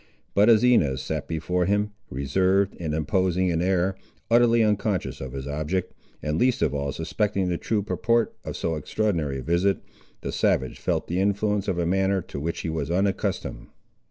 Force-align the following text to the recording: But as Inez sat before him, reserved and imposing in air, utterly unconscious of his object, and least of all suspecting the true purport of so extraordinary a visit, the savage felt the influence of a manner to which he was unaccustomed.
But 0.33 0.49
as 0.49 0.63
Inez 0.63 0.99
sat 0.99 1.27
before 1.27 1.65
him, 1.67 1.91
reserved 2.09 2.75
and 2.79 2.91
imposing 2.95 3.49
in 3.49 3.61
air, 3.61 3.93
utterly 4.31 4.63
unconscious 4.63 5.21
of 5.21 5.33
his 5.33 5.45
object, 5.47 5.93
and 6.23 6.39
least 6.39 6.63
of 6.63 6.73
all 6.73 6.91
suspecting 6.91 7.49
the 7.49 7.59
true 7.59 7.83
purport 7.83 8.33
of 8.43 8.57
so 8.57 8.73
extraordinary 8.77 9.37
a 9.37 9.43
visit, 9.43 9.77
the 10.21 10.31
savage 10.31 10.79
felt 10.79 11.05
the 11.05 11.19
influence 11.19 11.67
of 11.67 11.77
a 11.77 11.85
manner 11.85 12.19
to 12.23 12.39
which 12.39 12.61
he 12.61 12.69
was 12.71 12.89
unaccustomed. 12.89 13.67